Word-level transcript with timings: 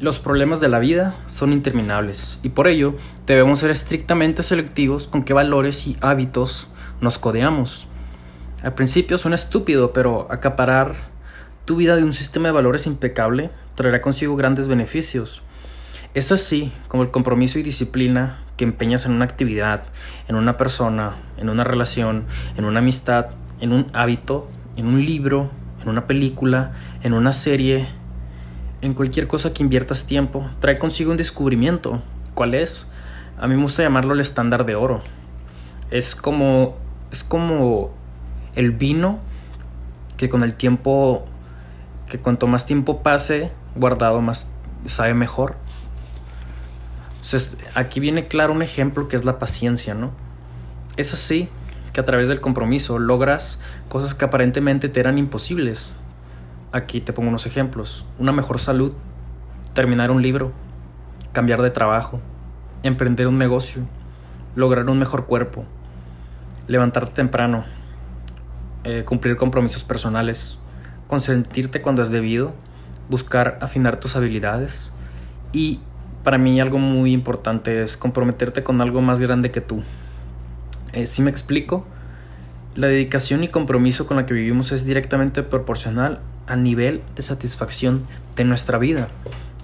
Los 0.00 0.18
problemas 0.18 0.60
de 0.60 0.68
la 0.70 0.78
vida 0.78 1.14
son 1.26 1.52
interminables 1.52 2.40
y 2.42 2.48
por 2.48 2.68
ello 2.68 2.94
debemos 3.26 3.58
ser 3.58 3.70
estrictamente 3.70 4.42
selectivos 4.42 5.06
con 5.06 5.24
qué 5.24 5.34
valores 5.34 5.86
y 5.86 5.98
hábitos 6.00 6.70
nos 7.02 7.18
codeamos. 7.18 7.86
Al 8.62 8.72
principio 8.72 9.18
suena 9.18 9.34
estúpido, 9.34 9.92
pero 9.92 10.26
acaparar 10.30 10.94
tu 11.66 11.76
vida 11.76 11.96
de 11.96 12.04
un 12.04 12.14
sistema 12.14 12.48
de 12.48 12.54
valores 12.54 12.86
impecable 12.86 13.50
traerá 13.74 14.00
consigo 14.00 14.36
grandes 14.36 14.68
beneficios. 14.68 15.42
Es 16.14 16.32
así 16.32 16.72
como 16.88 17.02
el 17.02 17.10
compromiso 17.10 17.58
y 17.58 17.62
disciplina 17.62 18.42
que 18.56 18.64
empeñas 18.64 19.04
en 19.04 19.12
una 19.12 19.26
actividad, 19.26 19.82
en 20.28 20.36
una 20.36 20.56
persona, 20.56 21.16
en 21.36 21.50
una 21.50 21.62
relación, 21.62 22.24
en 22.56 22.64
una 22.64 22.78
amistad, 22.78 23.26
en 23.60 23.74
un 23.74 23.88
hábito, 23.92 24.48
en 24.76 24.86
un 24.86 25.04
libro, 25.04 25.50
en 25.82 25.90
una 25.90 26.06
película, 26.06 26.72
en 27.02 27.12
una 27.12 27.34
serie, 27.34 27.99
en 28.82 28.94
cualquier 28.94 29.26
cosa 29.26 29.52
que 29.52 29.62
inviertas 29.62 30.06
tiempo, 30.06 30.48
trae 30.60 30.78
consigo 30.78 31.10
un 31.10 31.16
descubrimiento. 31.16 32.02
¿Cuál 32.34 32.54
es? 32.54 32.86
A 33.38 33.46
mí 33.46 33.54
me 33.54 33.62
gusta 33.62 33.82
llamarlo 33.82 34.14
el 34.14 34.20
estándar 34.20 34.64
de 34.64 34.74
oro. 34.74 35.02
Es 35.90 36.14
como 36.14 36.76
es 37.10 37.24
como 37.24 37.90
el 38.54 38.70
vino 38.70 39.18
que 40.16 40.28
con 40.28 40.42
el 40.42 40.54
tiempo 40.54 41.24
que 42.08 42.18
cuanto 42.18 42.46
más 42.46 42.66
tiempo 42.66 43.02
pase 43.02 43.50
guardado 43.74 44.20
más 44.20 44.50
sabe 44.86 45.14
mejor. 45.14 45.56
Entonces, 47.12 47.58
aquí 47.74 48.00
viene 48.00 48.28
claro 48.28 48.52
un 48.52 48.62
ejemplo 48.62 49.08
que 49.08 49.16
es 49.16 49.24
la 49.24 49.38
paciencia, 49.38 49.94
¿no? 49.94 50.10
Es 50.96 51.12
así 51.12 51.48
que 51.92 52.00
a 52.00 52.04
través 52.04 52.28
del 52.28 52.40
compromiso 52.40 52.98
logras 52.98 53.60
cosas 53.88 54.14
que 54.14 54.24
aparentemente 54.24 54.88
te 54.88 55.00
eran 55.00 55.18
imposibles, 55.18 55.92
Aquí 56.72 57.00
te 57.00 57.12
pongo 57.12 57.28
unos 57.28 57.46
ejemplos. 57.46 58.06
Una 58.18 58.30
mejor 58.30 58.60
salud, 58.60 58.94
terminar 59.74 60.12
un 60.12 60.22
libro, 60.22 60.52
cambiar 61.32 61.62
de 61.62 61.70
trabajo, 61.70 62.20
emprender 62.84 63.26
un 63.26 63.36
negocio, 63.36 63.82
lograr 64.54 64.88
un 64.88 64.98
mejor 64.98 65.26
cuerpo, 65.26 65.64
levantarte 66.68 67.12
temprano, 67.12 67.64
eh, 68.84 69.02
cumplir 69.04 69.36
compromisos 69.36 69.82
personales, 69.82 70.60
consentirte 71.08 71.82
cuando 71.82 72.02
es 72.02 72.10
debido, 72.10 72.52
buscar 73.08 73.58
afinar 73.60 73.98
tus 73.98 74.14
habilidades 74.14 74.92
y 75.52 75.80
para 76.22 76.38
mí 76.38 76.60
algo 76.60 76.78
muy 76.78 77.12
importante 77.12 77.82
es 77.82 77.96
comprometerte 77.96 78.62
con 78.62 78.80
algo 78.80 79.00
más 79.00 79.20
grande 79.20 79.50
que 79.50 79.60
tú. 79.60 79.82
Eh, 80.92 81.08
si 81.08 81.20
me 81.20 81.30
explico, 81.30 81.84
la 82.76 82.86
dedicación 82.86 83.42
y 83.42 83.48
compromiso 83.48 84.06
con 84.06 84.18
la 84.18 84.26
que 84.26 84.34
vivimos 84.34 84.70
es 84.70 84.84
directamente 84.84 85.42
proporcional 85.42 86.20
a 86.50 86.56
nivel 86.56 87.02
de 87.14 87.22
satisfacción 87.22 88.06
de 88.36 88.44
nuestra 88.44 88.76
vida. 88.76 89.08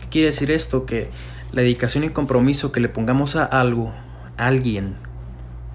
¿Qué 0.00 0.08
quiere 0.08 0.26
decir 0.26 0.50
esto? 0.50 0.84
Que 0.84 1.08
la 1.50 1.62
dedicación 1.62 2.04
y 2.04 2.10
compromiso 2.10 2.72
que 2.72 2.80
le 2.80 2.88
pongamos 2.88 3.36
a 3.36 3.44
algo, 3.44 3.92
a 4.36 4.46
alguien, 4.46 4.96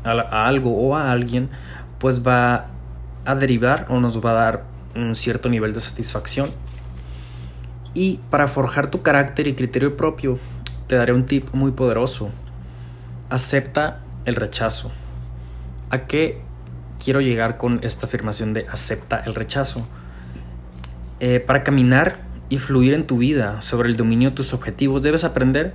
a, 0.03 0.47
algo 0.47 0.77
o 0.77 0.95
a 0.95 1.11
alguien, 1.11 1.49
pues 1.97 2.25
va 2.25 2.67
a 3.25 3.35
derivar 3.35 3.87
o 3.89 3.99
nos 3.99 4.23
va 4.23 4.31
a 4.31 4.33
dar 4.33 4.63
un 4.95 5.15
cierto 5.15 5.49
nivel 5.49 5.73
de 5.73 5.79
satisfacción. 5.79 6.49
Y 7.95 8.19
para 8.29 8.47
forjar 8.47 8.91
tu 8.91 9.01
carácter 9.01 9.47
y 9.47 9.55
criterio 9.55 9.97
propio, 9.97 10.37
te 10.87 10.95
daré 10.95 11.13
un 11.13 11.25
tip 11.25 11.53
muy 11.53 11.71
poderoso. 11.71 12.29
Acepta 13.31 14.01
el 14.25 14.35
rechazo. 14.35 14.91
¿A 15.89 16.05
qué 16.05 16.41
quiero 17.03 17.19
llegar 17.19 17.57
con 17.57 17.79
esta 17.81 18.05
afirmación 18.05 18.53
de 18.53 18.67
acepta 18.69 19.17
el 19.25 19.33
rechazo? 19.33 19.87
Eh, 21.19 21.39
para 21.39 21.63
caminar 21.63 22.21
y 22.47 22.59
fluir 22.59 22.93
en 22.93 23.05
tu 23.05 23.17
vida 23.17 23.59
sobre 23.61 23.89
el 23.89 23.97
dominio 23.97 24.29
de 24.29 24.35
tus 24.35 24.53
objetivos, 24.53 25.01
debes 25.01 25.23
aprender, 25.23 25.73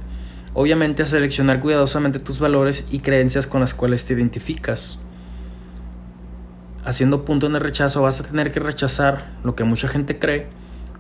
obviamente, 0.54 1.02
a 1.02 1.06
seleccionar 1.06 1.60
cuidadosamente 1.60 2.18
tus 2.18 2.38
valores 2.38 2.86
y 2.90 3.00
creencias 3.00 3.46
con 3.46 3.60
las 3.60 3.74
cuales 3.74 4.06
te 4.06 4.14
identificas. 4.14 4.98
Haciendo 6.84 7.24
punto 7.24 7.46
en 7.46 7.54
el 7.54 7.60
rechazo, 7.60 8.02
vas 8.02 8.20
a 8.20 8.24
tener 8.24 8.52
que 8.52 8.60
rechazar 8.60 9.32
lo 9.44 9.54
que 9.54 9.64
mucha 9.64 9.88
gente 9.88 10.18
cree, 10.18 10.46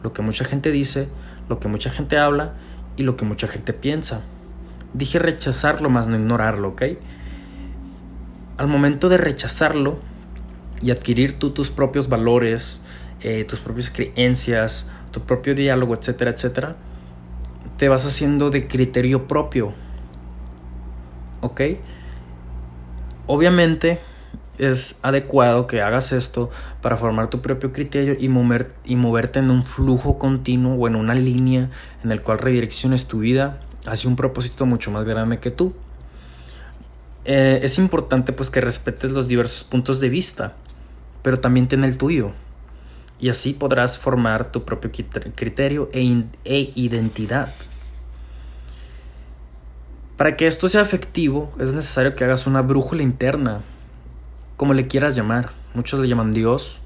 lo 0.02 0.12
que 0.12 0.22
mucha 0.22 0.44
gente 0.44 0.70
dice, 0.70 1.08
lo 1.48 1.58
que 1.58 1.68
mucha 1.68 1.90
gente 1.90 2.18
habla 2.18 2.54
y 2.96 3.02
lo 3.02 3.16
que 3.16 3.24
mucha 3.24 3.48
gente 3.48 3.72
piensa. 3.72 4.22
Dije 4.92 5.18
rechazarlo 5.18 5.90
más 5.90 6.06
no 6.06 6.16
ignorarlo, 6.16 6.68
¿ok? 6.68 6.82
Al 8.58 8.68
momento 8.68 9.08
de 9.08 9.16
rechazarlo 9.16 9.98
y 10.80 10.90
adquirir 10.90 11.38
tú 11.38 11.50
tus 11.50 11.70
propios 11.70 12.08
valores, 12.08 12.82
eh, 13.24 13.44
tus 13.46 13.58
propias 13.58 13.88
creencias, 13.90 14.86
tu 15.10 15.22
propio 15.22 15.54
diálogo, 15.54 15.94
etcétera, 15.94 16.30
etcétera, 16.30 16.76
te 17.78 17.88
vas 17.88 18.04
haciendo 18.04 18.50
de 18.50 18.68
criterio 18.68 19.26
propio. 19.26 19.72
¿Ok? 21.40 21.60
Obviamente 23.26 24.00
es 24.58 24.98
adecuado 25.00 25.66
que 25.66 25.80
hagas 25.80 26.12
esto 26.12 26.50
para 26.82 26.98
formar 26.98 27.30
tu 27.30 27.40
propio 27.40 27.72
criterio 27.72 28.14
y, 28.18 28.28
mover, 28.28 28.74
y 28.84 28.94
moverte 28.94 29.38
en 29.38 29.50
un 29.50 29.64
flujo 29.64 30.18
continuo 30.18 30.74
o 30.74 30.86
en 30.86 30.94
una 30.94 31.14
línea 31.14 31.70
en 32.04 32.12
el 32.12 32.20
cual 32.20 32.38
redirecciones 32.38 33.08
tu 33.08 33.20
vida 33.20 33.58
hacia 33.86 34.10
un 34.10 34.16
propósito 34.16 34.66
mucho 34.66 34.90
más 34.90 35.06
grande 35.06 35.38
que 35.38 35.50
tú. 35.50 35.72
Eh, 37.24 37.60
es 37.62 37.78
importante 37.78 38.34
pues 38.34 38.50
que 38.50 38.60
respetes 38.60 39.12
los 39.12 39.28
diversos 39.28 39.64
puntos 39.64 39.98
de 39.98 40.10
vista, 40.10 40.56
pero 41.22 41.38
también 41.38 41.68
ten 41.68 41.84
el 41.84 41.96
tuyo 41.96 42.32
y 43.20 43.28
así 43.28 43.52
podrás 43.52 43.98
formar 43.98 44.50
tu 44.50 44.64
propio 44.64 44.90
criterio 45.34 45.88
e, 45.92 46.24
e, 46.44 46.72
identidad. 46.74 47.52
Para 50.16 50.36
que 50.36 50.46
esto 50.46 50.68
sea 50.68 50.82
efectivo 50.82 51.52
es 51.58 51.72
necesario 51.72 52.14
que 52.14 52.24
hagas 52.24 52.46
una 52.46 52.62
brújula 52.62 53.02
interna, 53.02 53.62
como 54.56 54.74
le 54.74 54.86
quieras 54.86 55.16
llamar. 55.16 55.52
Muchos 55.74 55.98
le 55.98 56.08
llaman 56.08 56.30
Dios, 56.30 56.80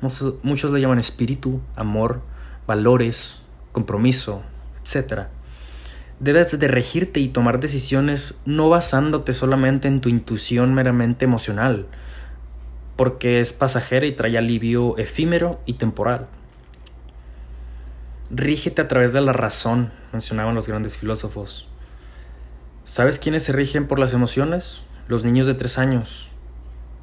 muchos, 0.00 0.70
le 0.70 0.80
llaman 0.80 0.98
espíritu, 0.98 1.60
amor, 1.76 2.22
valores, 2.66 3.42
compromiso, 3.72 4.42
etc. 4.82 5.24
Debes 6.20 6.58
de 6.58 6.68
regirte 6.68 7.20
y 7.20 7.28
tomar 7.28 7.60
decisiones 7.60 8.40
no 8.46 8.70
basándote 8.70 9.32
solamente 9.34 9.88
en 9.88 10.00
tu 10.00 10.08
intuición 10.08 10.72
meramente 10.72 11.26
emocional, 11.26 11.86
porque 13.00 13.40
es 13.40 13.54
pasajera 13.54 14.04
y 14.04 14.12
trae 14.12 14.36
alivio 14.36 14.98
efímero 14.98 15.58
y 15.64 15.72
temporal. 15.72 16.26
Rígete 18.28 18.82
a 18.82 18.88
través 18.88 19.14
de 19.14 19.22
la 19.22 19.32
razón, 19.32 19.90
mencionaban 20.12 20.54
los 20.54 20.68
grandes 20.68 20.98
filósofos. 20.98 21.66
¿Sabes 22.84 23.18
quiénes 23.18 23.44
se 23.44 23.52
rigen 23.52 23.88
por 23.88 23.98
las 23.98 24.12
emociones? 24.12 24.82
Los 25.08 25.24
niños 25.24 25.46
de 25.46 25.54
tres 25.54 25.78
años. 25.78 26.28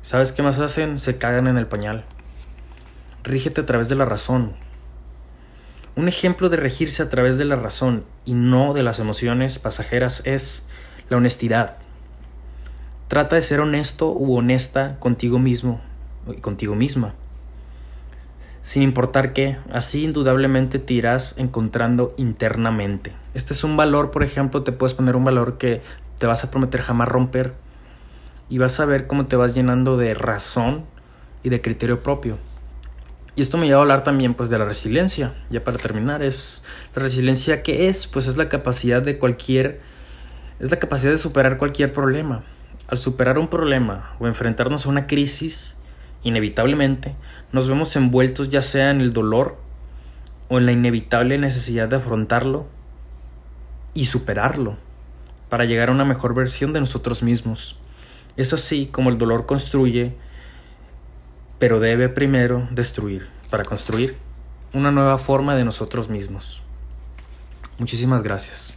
¿Sabes 0.03 0.31
qué 0.31 0.43
más 0.43 0.59
hacen? 0.59 0.99
Se 0.99 1.17
cagan 1.17 1.47
en 1.47 1.57
el 1.57 1.65
pañal. 1.65 2.05
Rígete 3.23 3.61
a 3.61 3.65
través 3.65 3.89
de 3.89 3.95
la 3.95 4.05
razón. 4.05 4.53
Un 5.95 6.07
ejemplo 6.07 6.49
de 6.49 6.57
regirse 6.57 7.01
a 7.01 7.09
través 7.09 7.39
de 7.39 7.45
la 7.45 7.55
razón 7.55 8.05
y 8.23 8.35
no 8.35 8.75
de 8.75 8.83
las 8.83 8.99
emociones 8.99 9.57
pasajeras 9.57 10.21
es 10.25 10.61
la 11.09 11.17
honestidad. 11.17 11.77
Trata 13.07 13.35
de 13.35 13.41
ser 13.41 13.61
honesto 13.61 14.11
u 14.11 14.35
honesta 14.35 14.97
contigo 14.99 15.39
mismo 15.39 15.79
y 16.27 16.41
contigo 16.41 16.75
misma. 16.75 17.13
Sin 18.61 18.83
importar 18.83 19.31
qué, 19.31 19.57
así 19.71 20.03
indudablemente 20.03 20.77
te 20.77 20.93
irás 20.93 21.37
encontrando 21.37 22.13
internamente. 22.17 23.13
Este 23.33 23.53
es 23.53 23.63
un 23.63 23.77
valor, 23.77 24.11
por 24.11 24.23
ejemplo, 24.23 24.63
te 24.63 24.73
puedes 24.73 24.93
poner 24.93 25.15
un 25.15 25.23
valor 25.23 25.57
que 25.57 25.81
te 26.17 26.27
vas 26.27 26.43
a 26.43 26.51
prometer 26.51 26.81
jamás 26.81 27.07
romper 27.07 27.53
y 28.49 28.57
vas 28.57 28.79
a 28.81 28.85
ver 28.85 29.07
cómo 29.07 29.27
te 29.27 29.37
vas 29.37 29.55
llenando 29.55 29.95
de 29.95 30.13
razón 30.13 30.83
y 31.43 31.49
de 31.49 31.61
criterio 31.61 32.03
propio. 32.03 32.37
Y 33.37 33.41
esto 33.41 33.57
me 33.57 33.67
lleva 33.67 33.77
a 33.77 33.81
hablar 33.83 34.03
también 34.03 34.33
pues 34.33 34.49
de 34.49 34.59
la 34.59 34.65
resiliencia. 34.65 35.33
Ya 35.49 35.63
para 35.63 35.77
terminar, 35.77 36.23
es 36.23 36.63
la 36.93 37.03
resiliencia 37.03 37.63
que 37.63 37.87
es, 37.87 38.05
pues 38.05 38.27
es 38.27 38.35
la 38.35 38.49
capacidad 38.49 39.01
de 39.01 39.17
cualquier 39.17 39.79
es 40.59 40.71
la 40.71 40.79
capacidad 40.79 41.11
de 41.11 41.17
superar 41.17 41.57
cualquier 41.57 41.93
problema. 41.93 42.43
Al 42.87 42.97
superar 42.97 43.37
un 43.37 43.49
problema 43.49 44.15
o 44.19 44.27
enfrentarnos 44.27 44.85
a 44.85 44.89
una 44.89 45.07
crisis, 45.07 45.77
inevitablemente, 46.23 47.15
nos 47.51 47.67
vemos 47.67 47.95
envueltos 47.95 48.49
ya 48.49 48.61
sea 48.61 48.91
en 48.91 49.01
el 49.01 49.11
dolor 49.13 49.57
o 50.49 50.57
en 50.57 50.65
la 50.65 50.71
inevitable 50.71 51.37
necesidad 51.37 51.89
de 51.89 51.97
afrontarlo 51.97 52.65
y 53.93 54.05
superarlo 54.05 54.77
para 55.49 55.65
llegar 55.65 55.89
a 55.89 55.91
una 55.91 56.05
mejor 56.05 56.33
versión 56.33 56.71
de 56.71 56.79
nosotros 56.79 57.23
mismos. 57.23 57.77
Es 58.37 58.53
así 58.53 58.87
como 58.87 59.09
el 59.09 59.17
dolor 59.17 59.45
construye, 59.45 60.15
pero 61.59 61.79
debe 61.79 62.07
primero 62.07 62.67
destruir 62.71 63.27
para 63.49 63.63
construir 63.63 64.15
una 64.73 64.91
nueva 64.91 65.17
forma 65.17 65.55
de 65.55 65.65
nosotros 65.65 66.09
mismos. 66.09 66.61
Muchísimas 67.79 68.21
gracias. 68.23 68.75